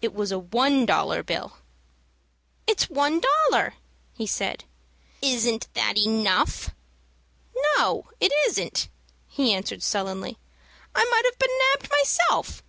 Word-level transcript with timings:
It 0.00 0.14
was 0.14 0.32
a 0.32 0.38
one 0.38 0.86
dollar 0.86 1.22
bill! 1.22 1.58
"It's 2.66 2.88
one 2.88 3.20
dollar," 3.20 3.74
he 4.14 4.26
said. 4.26 4.64
"Isn't 5.20 5.68
that 5.74 5.98
enough?" 5.98 6.70
"No, 7.76 8.08
it 8.18 8.32
isn't," 8.46 8.88
he 9.28 9.52
answered, 9.52 9.82
sullenly. 9.82 10.38
"I 10.94 11.04
might 11.04 11.26
'ave 11.26 11.36
been 11.38 11.50
nabbed 11.72 11.90
myself. 11.90 12.62